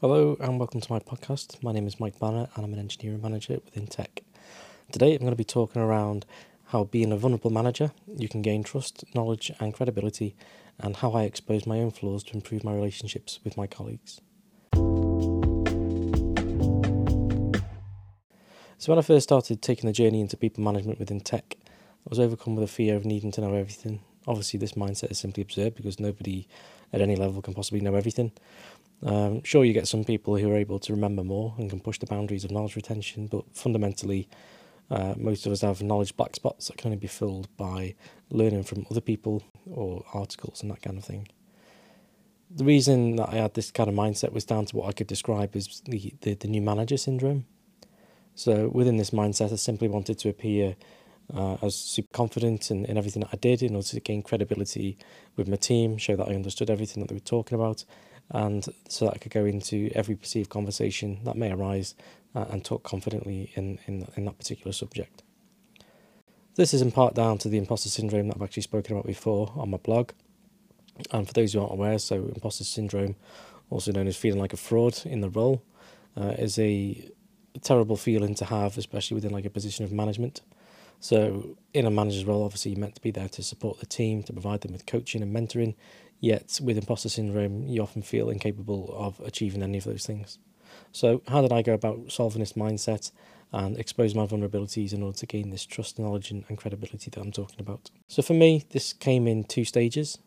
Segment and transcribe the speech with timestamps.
[0.00, 1.62] Hello and welcome to my podcast.
[1.62, 4.22] My name is Mike Banner and I'm an engineering manager within tech.
[4.90, 6.24] Today I'm going to be talking around
[6.68, 10.34] how being a vulnerable manager you can gain trust, knowledge and credibility
[10.78, 14.22] and how I expose my own flaws to improve my relationships with my colleagues.
[18.78, 22.18] So when I first started taking the journey into people management within tech, I was
[22.18, 24.00] overcome with a fear of needing to know everything.
[24.26, 26.48] Obviously this mindset is simply absurd because nobody
[26.90, 28.32] at any level can possibly know everything.
[29.02, 31.98] Um, sure, you get some people who are able to remember more and can push
[31.98, 34.28] the boundaries of knowledge retention, but fundamentally,
[34.90, 37.94] uh, most of us have knowledge black spots that can only be filled by
[38.30, 41.28] learning from other people or articles and that kind of thing.
[42.50, 45.06] The reason that I had this kind of mindset was down to what I could
[45.06, 47.46] describe as the, the, the new manager syndrome.
[48.34, 50.74] So within this mindset, I simply wanted to appear
[51.32, 54.98] uh, super confident in, in everything that I did in order to gain credibility
[55.36, 57.84] with my team, show that I understood everything that they were talking about,
[58.30, 61.94] and so that I could go into every perceived conversation that may arise
[62.34, 65.22] uh, and talk confidently in, in, in that particular subject.
[66.54, 69.52] This is in part down to the imposter syndrome that I've actually spoken about before
[69.56, 70.10] on my blog.
[71.10, 73.16] And for those who aren't aware, so imposter syndrome,
[73.70, 75.62] also known as feeling like a fraud in the role,
[76.16, 77.10] uh, is a
[77.62, 80.42] terrible feeling to have, especially within like a position of management.
[81.00, 84.22] So in a manager's role, obviously you're meant to be there to support the team,
[84.24, 85.74] to provide them with coaching and mentoring.
[86.20, 90.38] Yet with imposter syndrome, you often feel incapable of achieving any of those things.
[90.92, 93.10] So how did I go about solving this mindset
[93.52, 97.32] and expose my vulnerabilities in order to gain this trust, knowledge and, credibility that I'm
[97.32, 97.90] talking about?
[98.06, 100.18] So for me, this came in two stages.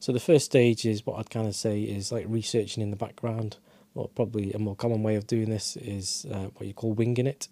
[0.00, 2.96] So the first stage is what I'd kind of say is like researching in the
[2.96, 3.58] background,
[3.94, 7.26] or probably a more common way of doing this is uh, what you call winging
[7.26, 7.48] it.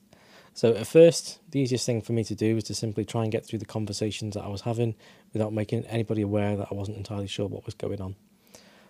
[0.53, 3.33] So at first, the easiest thing for me to do was to simply try and
[3.33, 4.95] get through the conversations that I was having
[5.33, 8.17] without making anybody aware that I wasn't entirely sure what was going on.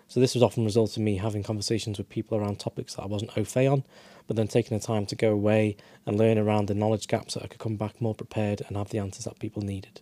[0.09, 3.07] So this was often result in me having conversations with people around topics that I
[3.07, 3.85] wasn't au fait on,
[4.27, 7.41] but then taking the time to go away and learn around the knowledge gaps so
[7.45, 10.01] I could come back more prepared and have the answers that people needed.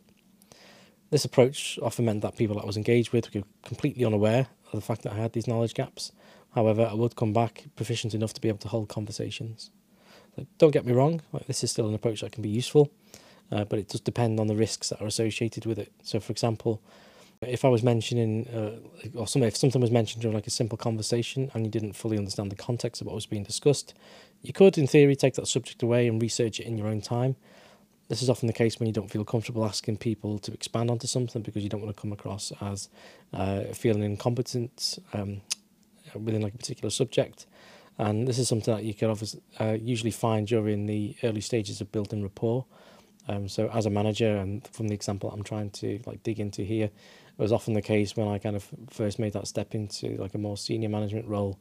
[1.11, 4.81] This approach often meant that people that I was engaged with were completely unaware of
[4.81, 6.13] the fact that I had these knowledge gaps.
[6.55, 9.71] However, I would come back proficient enough to be able to hold conversations.
[10.59, 12.91] Don't get me wrong, like this is still an approach that can be useful,
[13.51, 15.93] uh, but it does depend on the risks that are associated with it.
[16.03, 16.83] So, for example,
[17.41, 20.77] if I was mentioning, uh, or some, if something was mentioned during like a simple
[20.77, 23.95] conversation and you didn't fully understand the context of what was being discussed,
[24.43, 27.37] you could, in theory, take that subject away and research it in your own time.
[28.09, 31.07] This is often the case when you don't feel comfortable asking people to expand onto
[31.07, 32.89] something because you don't want to come across as
[33.35, 35.43] uh, feeling incompetent um,
[36.15, 37.47] within like a particular subject.
[37.99, 39.15] And this is something that you can
[39.59, 42.65] uh, usually find during the early stages of building rapport.
[43.29, 46.63] Um, so as a manager, and from the example I'm trying to like dig into
[46.63, 50.17] here, it was often the case when I kind of first made that step into
[50.17, 51.61] like a more senior management role,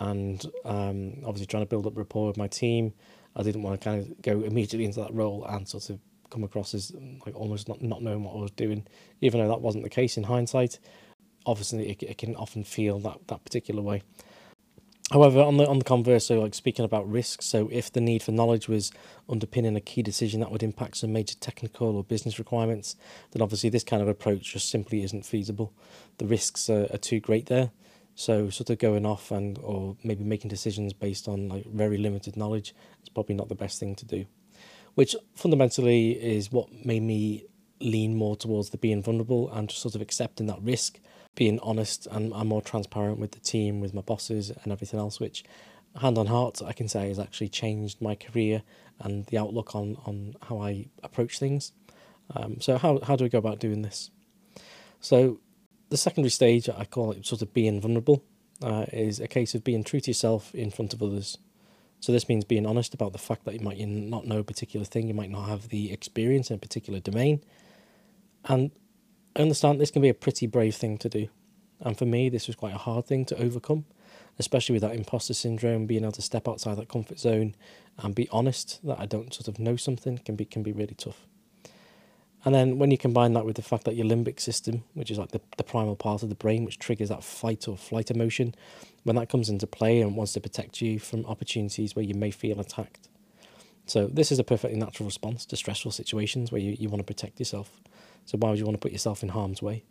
[0.00, 2.92] and um, obviously trying to build up rapport with my team.
[3.36, 6.44] I didn't want to kind of go immediately into that role and sort of come
[6.44, 6.92] across as
[7.24, 8.86] like almost not, not knowing what I was doing,
[9.20, 10.78] even though that wasn't the case in hindsight.
[11.46, 14.02] Obviously, it, it can often feel that that particular way.
[15.10, 18.22] However, on the on the converse, so like speaking about risks, so if the need
[18.22, 18.92] for knowledge was
[19.26, 22.94] underpinning a key decision that would impact some major technical or business requirements,
[23.30, 25.72] then obviously this kind of approach just simply isn't feasible.
[26.18, 27.70] The risks are, are too great there.
[28.16, 32.36] So sort of going off and or maybe making decisions based on like very limited
[32.36, 34.26] knowledge is probably not the best thing to do.
[34.94, 37.46] Which fundamentally is what made me
[37.80, 40.98] lean more towards the being vulnerable and just sort of accepting that risk
[41.38, 45.44] being honest and more transparent with the team, with my bosses and everything else, which
[46.00, 48.62] hand on heart I can say has actually changed my career
[48.98, 51.70] and the outlook on, on how I approach things.
[52.34, 54.10] Um, so how, how do we go about doing this?
[55.00, 55.38] So
[55.90, 58.24] the secondary stage, I call it sort of being vulnerable,
[58.60, 61.38] uh, is a case of being true to yourself in front of others.
[62.00, 64.84] So this means being honest about the fact that you might not know a particular
[64.84, 67.44] thing, you might not have the experience in a particular domain,
[68.44, 68.72] and
[69.38, 71.28] I understand this can be a pretty brave thing to do.
[71.80, 73.84] And for me, this was quite a hard thing to overcome,
[74.36, 77.54] especially with that imposter syndrome, being able to step outside that comfort zone
[77.98, 80.94] and be honest that I don't sort of know something can be can be really
[80.94, 81.24] tough.
[82.44, 85.18] And then when you combine that with the fact that your limbic system, which is
[85.18, 88.54] like the, the primal part of the brain, which triggers that fight or flight emotion,
[89.04, 92.32] when that comes into play and wants to protect you from opportunities where you may
[92.32, 93.08] feel attacked.
[93.86, 97.04] So this is a perfectly natural response to stressful situations where you, you want to
[97.04, 97.80] protect yourself.
[98.28, 99.84] So why would you want to put yourself in harm's way?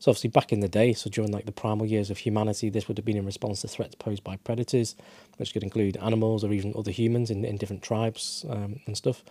[0.00, 2.88] So obviously back in the day, so during like the primal years of humanity, this
[2.88, 4.96] would have been in response to threats posed by predators,
[5.36, 9.22] which could include animals or even other humans in, in different tribes um, and stuff.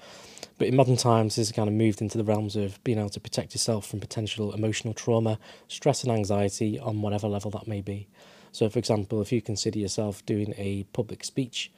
[0.57, 3.10] But in modern times, this has kind of moved into the realms of being able
[3.10, 5.38] to protect yourself from potential emotional trauma,
[5.68, 8.08] stress and anxiety on whatever level that may be.
[8.54, 11.74] So, for example, if you consider yourself doing a public speech,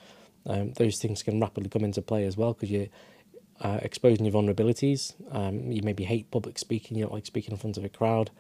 [0.46, 2.88] um, those things can rapidly come into play as well because you're
[3.62, 5.14] uh, exposing your vulnerabilities.
[5.34, 8.32] Um, you maybe hate public speaking, you don't like speaking in front of a crowd,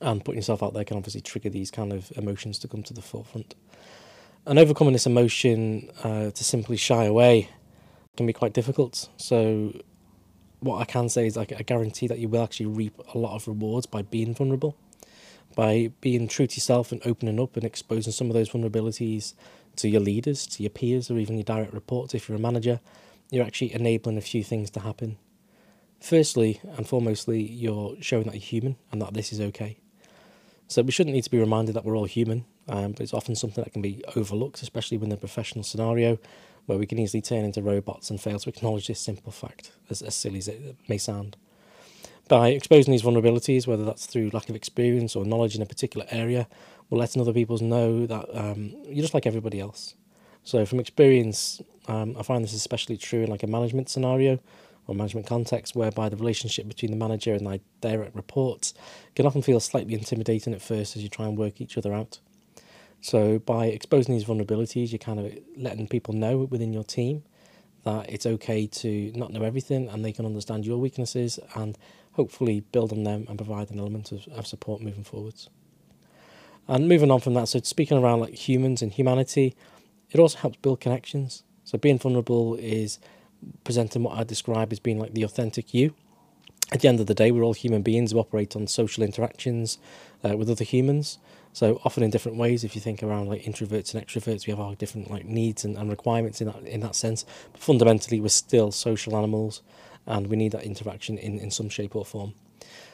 [0.00, 2.94] and putting yourself out there can obviously trigger these kind of emotions to come to
[2.94, 3.54] the forefront.
[4.46, 7.50] And overcoming this emotion uh, to simply shy away
[8.16, 9.08] can be quite difficult.
[9.16, 9.80] So,
[10.60, 13.36] what I can say is like I guarantee that you will actually reap a lot
[13.36, 14.76] of rewards by being vulnerable,
[15.54, 19.34] by being true to yourself and opening up and exposing some of those vulnerabilities
[19.76, 22.80] to your leaders, to your peers, or even your direct reports if you're a manager.
[23.30, 25.18] You're actually enabling a few things to happen.
[26.00, 29.78] Firstly and foremostly, you're showing that you're human and that this is okay.
[30.68, 33.34] So we shouldn't need to be reminded that we're all human, um, but it's often
[33.34, 36.18] something that can be overlooked, especially when the professional scenario,
[36.66, 40.02] where we can easily turn into robots and fail to acknowledge this simple fact, as,
[40.02, 41.36] as silly as it may sound.
[42.28, 46.06] By exposing these vulnerabilities, whether that's through lack of experience or knowledge in a particular
[46.10, 46.46] area,
[46.90, 49.94] we're letting other people know that um, you're just like everybody else.
[50.48, 54.40] So from experience, um, I find this especially true in like a management scenario
[54.86, 58.72] or management context whereby the relationship between the manager and their direct reports
[59.14, 62.20] can often feel slightly intimidating at first as you try and work each other out.
[63.02, 67.24] So by exposing these vulnerabilities, you're kind of letting people know within your team
[67.84, 71.76] that it's okay to not know everything and they can understand your weaknesses and
[72.12, 75.50] hopefully build on them and provide an element of, of support moving forwards.
[76.66, 79.54] And moving on from that, so speaking around like humans and humanity,
[80.10, 81.42] it also helps build connections.
[81.64, 82.98] So being vulnerable is
[83.64, 85.94] presenting what I describe as being like the authentic you.
[86.70, 89.78] At the end of the day, we're all human beings who operate on social interactions
[90.24, 91.18] uh, with other humans.
[91.52, 92.62] So often in different ways.
[92.62, 95.76] If you think around like introverts and extroverts, we have our different like needs and,
[95.76, 97.24] and requirements in that in that sense.
[97.52, 99.62] But fundamentally, we're still social animals,
[100.06, 102.34] and we need that interaction in, in some shape or form.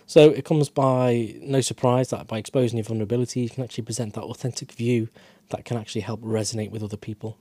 [0.07, 4.15] So it comes by no surprise that by exposing your vulnerability, you can actually present
[4.15, 5.09] that authentic view
[5.51, 7.39] that can actually help resonate with other people.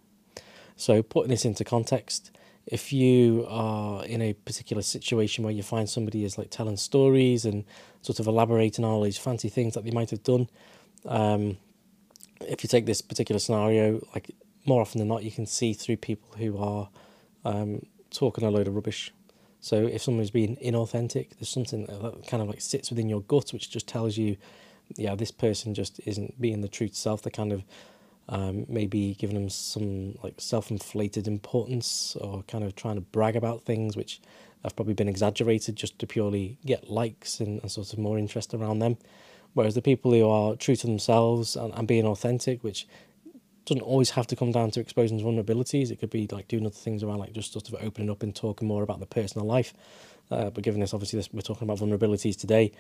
[0.75, 2.31] So putting this into context,
[2.65, 7.45] if you are in a particular situation where you find somebody is like telling stories
[7.45, 7.65] and
[8.01, 10.49] sort of elaborating on all these fancy things that they might have done,
[11.05, 11.57] um,
[12.47, 14.31] if you take this particular scenario, like
[14.65, 16.89] more often than not, you can see through people who are
[17.45, 19.11] um, talking a load of rubbish.
[19.59, 23.53] So if someone's being inauthentic, there's something that kind of like sits within your gut,
[23.53, 24.37] which just tells you,
[24.95, 27.21] yeah, this person just isn't being the truth self.
[27.21, 27.63] They're kind of
[28.29, 33.63] um, maybe giving them some like self-inflated importance or kind of trying to brag about
[33.63, 34.21] things which
[34.63, 38.53] have probably been exaggerated just to purely get likes and, and sort of more interest
[38.53, 38.97] around them.
[39.53, 42.87] Whereas the people who are true to themselves and, and being authentic, which
[43.65, 45.91] doesn't always have to come down to exposing vulnerabilities.
[45.91, 48.35] It could be like doing other things around, like just sort of opening up and
[48.35, 49.73] talking more about the personal life.
[50.33, 52.71] Uh, but given this, obviously, this, we're talking about vulnerabilities today,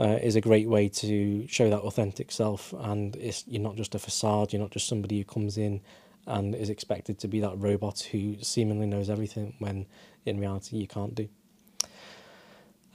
[0.00, 2.74] uh, is a great way to show that authentic self.
[2.78, 5.80] And it's, you're not just a facade, you're not just somebody who comes in
[6.26, 9.86] and is expected to be that robot who seemingly knows everything when
[10.24, 11.28] in reality you can't do.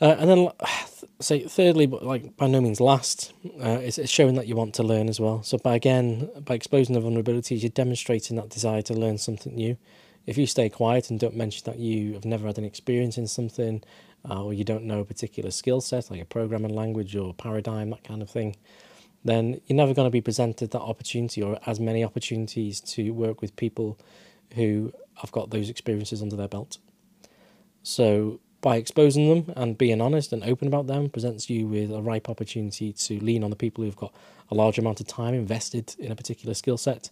[0.01, 0.49] Uh, and then,
[1.21, 3.31] say, thirdly, but like by no means last,
[3.63, 5.41] uh, it's, it's showing that you want to learn as well.
[5.43, 9.77] So by again, by exposing the vulnerabilities, you're demonstrating that desire to learn something new
[10.25, 13.27] if you stay quiet and don't mention that you have never had an experience in
[13.27, 13.83] something
[14.29, 17.89] uh, or you don't know a particular skill set like a programming language or paradigm
[17.89, 18.55] that kind of thing
[19.23, 23.41] then you're never going to be presented that opportunity or as many opportunities to work
[23.41, 23.99] with people
[24.55, 26.77] who have got those experiences under their belt.
[27.83, 32.01] So by exposing them and being honest and open about them presents you with a
[32.01, 34.13] ripe opportunity to lean on the people who've got
[34.49, 37.09] a large amount of time invested in a particular skill set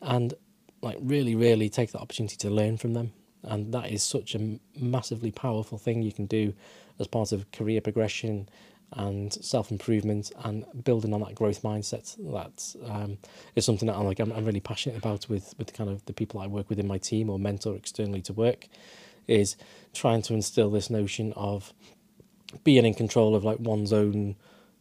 [0.00, 0.34] and
[0.82, 3.12] like really, really take the opportunity to learn from them.
[3.44, 6.54] And that is such a massively powerful thing you can do
[6.98, 8.48] as part of career progression
[8.92, 12.14] and self improvement and building on that growth mindset.
[12.32, 13.18] That um,
[13.56, 16.12] is something that I'm like I'm, I'm really passionate about with with kind of the
[16.12, 18.68] people I work with in my team or mentor externally to work,
[19.26, 19.56] is
[19.94, 21.72] trying to instill this notion of
[22.64, 24.36] being in control of like one's own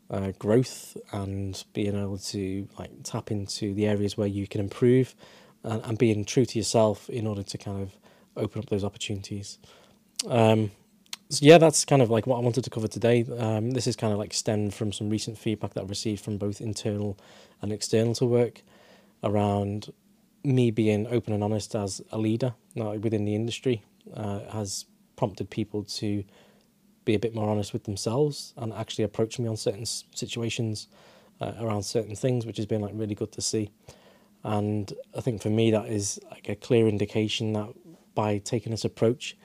[0.09, 5.15] uh, growth and being able to like tap into the areas where you can improve
[5.63, 7.97] and, and being true to yourself in order to kind of
[8.35, 9.59] open up those opportunities.
[10.27, 10.71] Um,
[11.29, 13.25] so yeah, that's kind of like what I wanted to cover today.
[13.37, 16.37] Um, this is kind of like stemmed from some recent feedback that I've received from
[16.37, 17.17] both internal
[17.61, 18.61] and external to work
[19.23, 19.93] around
[20.43, 23.83] me being open and honest as a leader within the industry
[24.15, 26.23] uh, has prompted people to
[27.05, 30.87] be a bit more honest with themselves and actually approach me on certain situations
[31.39, 33.69] uh, around certain things, which has been like really good to see.
[34.43, 37.69] And I think for me, that is like a clear indication that
[38.15, 39.37] by taking this approach,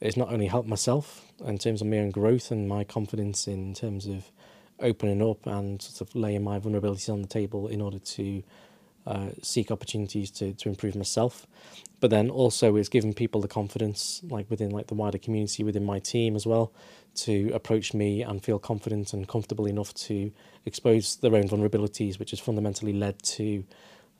[0.00, 3.74] it's not only helped myself in terms of my own growth and my confidence in
[3.74, 4.30] terms of
[4.80, 8.42] opening up and sort of laying my vulnerabilities on the table in order to
[9.06, 11.46] uh, seek opportunities to, to improve myself.
[12.00, 15.84] But then also it's given people the confidence, like within like the wider community, within
[15.84, 16.72] my team as well,
[17.16, 20.30] to approach me and feel confident and comfortable enough to
[20.64, 23.64] expose their own vulnerabilities, which has fundamentally led to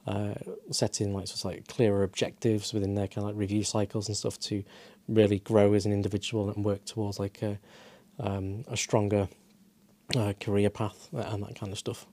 [0.08, 0.34] uh,
[0.70, 4.16] setting like sort of like clearer objectives within their kind of like review cycles and
[4.16, 4.64] stuff to
[5.06, 7.58] really grow as an individual and work towards like a
[8.18, 9.28] um, a stronger
[10.16, 12.06] uh, career path and that kind of stuff.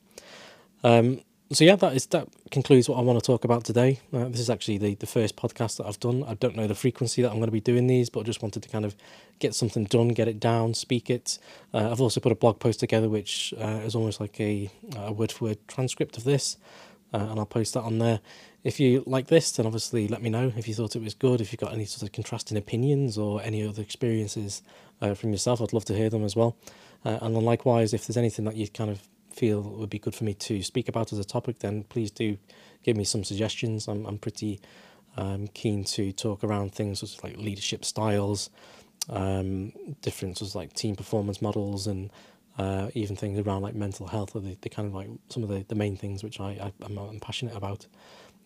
[0.83, 1.21] Um,
[1.51, 3.99] so yeah, that is that concludes what I want to talk about today.
[4.11, 6.23] Uh, this is actually the, the first podcast that I've done.
[6.27, 8.41] I don't know the frequency that I'm going to be doing these, but I just
[8.41, 8.95] wanted to kind of
[9.37, 11.37] get something done, get it down, speak it.
[11.73, 15.11] Uh, I've also put a blog post together, which uh, is almost like a, a
[15.11, 16.57] word for word transcript of this,
[17.15, 18.19] uh, and I'll post that on there.
[18.63, 21.39] If you like this, then obviously let me know if you thought it was good.
[21.39, 24.61] If you've got any sort of contrasting opinions or any other experiences
[25.01, 26.57] uh, from yourself, I'd love to hear them as well.
[27.05, 30.15] Uh, and then likewise, if there's anything that you kind of feel would be good
[30.15, 32.37] for me to speak about as a topic, then please do
[32.83, 33.87] give me some suggestions.
[33.87, 34.59] I'm I'm pretty
[35.15, 38.49] um, keen to talk around things such as like leadership styles,
[39.09, 42.09] um, different sort of like team performance models, and
[42.57, 45.49] uh, even things around like mental health are the, the kind of like some of
[45.49, 47.87] the, the main things which I, I I'm, I'm passionate about.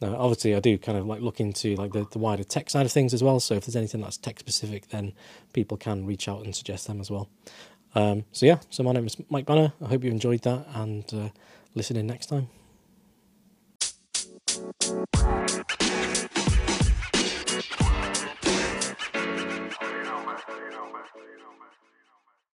[0.02, 2.86] Uh, obviously, I do kind of like look into like the, the wider tech side
[2.86, 3.40] of things as well.
[3.40, 5.14] So if there's anything that's tech specific, then
[5.54, 7.30] people can reach out and suggest them as well.
[7.96, 9.74] Um, so yeah, so my name is Mike Banner.
[9.84, 11.30] I hope you enjoyed that and uh,
[11.76, 12.50] listen in next time.